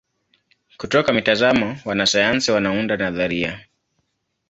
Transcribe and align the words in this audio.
Kutoka 0.77 1.13
mitazamo 1.13 1.77
wanasayansi 1.85 2.51
wanaunda 2.51 2.97
nadharia. 2.97 3.65